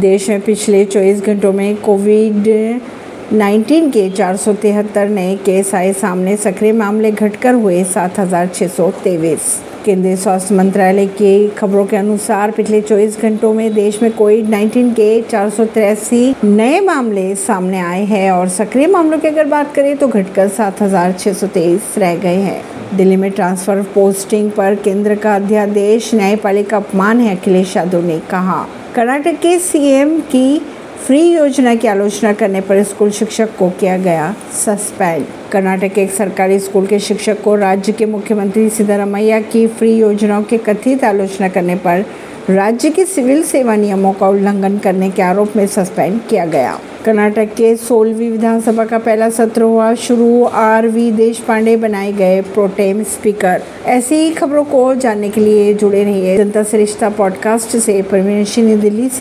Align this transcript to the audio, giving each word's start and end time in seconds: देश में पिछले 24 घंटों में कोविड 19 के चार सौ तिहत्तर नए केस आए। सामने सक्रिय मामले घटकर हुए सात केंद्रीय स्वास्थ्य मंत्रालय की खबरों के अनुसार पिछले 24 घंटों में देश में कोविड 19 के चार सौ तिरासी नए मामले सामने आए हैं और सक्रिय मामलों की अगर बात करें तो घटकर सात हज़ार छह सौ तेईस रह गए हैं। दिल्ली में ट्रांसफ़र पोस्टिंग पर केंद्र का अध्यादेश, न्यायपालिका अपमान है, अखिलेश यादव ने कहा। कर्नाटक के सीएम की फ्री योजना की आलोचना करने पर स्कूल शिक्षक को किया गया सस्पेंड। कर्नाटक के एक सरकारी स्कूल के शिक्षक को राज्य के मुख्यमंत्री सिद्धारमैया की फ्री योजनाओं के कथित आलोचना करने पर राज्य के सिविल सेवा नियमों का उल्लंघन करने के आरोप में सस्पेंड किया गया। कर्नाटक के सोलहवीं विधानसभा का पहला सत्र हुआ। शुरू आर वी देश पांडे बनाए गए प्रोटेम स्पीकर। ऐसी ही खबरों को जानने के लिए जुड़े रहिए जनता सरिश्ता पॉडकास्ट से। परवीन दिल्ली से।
देश 0.00 0.28
में 0.28 0.40
पिछले 0.40 0.84
24 0.84 1.20
घंटों 1.20 1.52
में 1.52 1.76
कोविड 1.76 2.46
19 3.34 3.90
के 3.92 4.08
चार 4.10 4.36
सौ 4.36 4.52
तिहत्तर 4.52 5.08
नए 5.08 5.34
केस 5.36 5.74
आए। 5.74 5.92
सामने 5.92 6.36
सक्रिय 6.36 6.72
मामले 6.72 7.10
घटकर 7.12 7.54
हुए 7.54 7.82
सात 7.84 8.20
केंद्रीय 9.84 10.16
स्वास्थ्य 10.16 10.54
मंत्रालय 10.54 11.06
की 11.06 11.48
खबरों 11.48 11.84
के 11.86 11.96
अनुसार 11.96 12.50
पिछले 12.50 12.80
24 12.82 13.20
घंटों 13.22 13.52
में 13.54 13.72
देश 13.74 14.02
में 14.02 14.10
कोविड 14.12 14.50
19 14.50 14.92
के 14.94 15.20
चार 15.22 15.50
सौ 15.50 15.64
तिरासी 15.64 16.34
नए 16.44 16.80
मामले 16.80 17.34
सामने 17.36 17.80
आए 17.80 18.04
हैं 18.04 18.30
और 18.30 18.48
सक्रिय 18.48 18.86
मामलों 18.86 19.18
की 19.18 19.28
अगर 19.28 19.46
बात 19.46 19.74
करें 19.74 19.96
तो 19.96 20.08
घटकर 20.08 20.48
सात 20.48 20.82
हज़ार 20.82 21.12
छह 21.12 21.32
सौ 21.32 21.46
तेईस 21.46 21.94
रह 21.98 22.16
गए 22.16 22.36
हैं। 22.36 22.62
दिल्ली 22.96 23.16
में 23.16 23.30
ट्रांसफ़र 23.30 23.82
पोस्टिंग 23.94 24.50
पर 24.50 24.74
केंद्र 24.74 25.14
का 25.14 25.34
अध्यादेश, 25.36 26.14
न्यायपालिका 26.14 26.76
अपमान 26.76 27.20
है, 27.20 27.36
अखिलेश 27.36 27.76
यादव 27.76 28.06
ने 28.06 28.18
कहा। 28.30 28.66
कर्नाटक 28.94 29.34
के 29.34 29.58
सीएम 29.58 30.18
की 30.20 30.58
फ्री 31.06 31.20
योजना 31.22 31.74
की 31.74 31.88
आलोचना 31.88 32.32
करने 32.32 32.60
पर 32.60 32.82
स्कूल 32.82 33.10
शिक्षक 33.10 33.56
को 33.56 33.68
किया 33.70 33.96
गया 33.98 34.34
सस्पेंड। 34.52 35.26
कर्नाटक 35.52 35.92
के 35.94 36.02
एक 36.02 36.10
सरकारी 36.10 36.58
स्कूल 36.58 36.86
के 36.86 36.98
शिक्षक 36.98 37.42
को 37.42 37.54
राज्य 37.56 37.92
के 37.92 38.06
मुख्यमंत्री 38.06 38.68
सिद्धारमैया 38.70 39.40
की 39.40 39.66
फ्री 39.66 39.96
योजनाओं 39.96 40.42
के 40.42 40.58
कथित 40.58 41.04
आलोचना 41.04 41.48
करने 41.48 41.76
पर 41.76 42.04
राज्य 42.50 42.90
के 42.90 43.04
सिविल 43.04 43.42
सेवा 43.42 43.76
नियमों 43.76 44.12
का 44.12 44.28
उल्लंघन 44.28 44.78
करने 44.78 45.10
के 45.10 45.22
आरोप 45.22 45.56
में 45.56 45.66
सस्पेंड 45.66 46.20
किया 46.30 46.46
गया। 46.46 46.78
कर्नाटक 47.04 47.44
के 47.44 47.76
सोलहवीं 47.76 48.30
विधानसभा 48.30 48.84
का 48.84 48.98
पहला 48.98 49.30
सत्र 49.30 49.62
हुआ। 49.62 49.94
शुरू 49.94 50.44
आर 50.44 50.88
वी 50.88 51.10
देश 51.12 51.38
पांडे 51.38 51.76
बनाए 51.76 52.12
गए 52.12 52.40
प्रोटेम 52.40 53.02
स्पीकर। 53.02 53.62
ऐसी 53.86 54.14
ही 54.14 54.30
खबरों 54.30 54.64
को 54.64 54.94
जानने 54.94 55.28
के 55.28 55.40
लिए 55.40 55.74
जुड़े 55.74 56.04
रहिए 56.04 56.36
जनता 56.36 56.62
सरिश्ता 56.62 57.08
पॉडकास्ट 57.08 57.76
से। 57.76 58.02
परवीन 58.02 58.80
दिल्ली 58.80 59.08
से। 59.08 59.18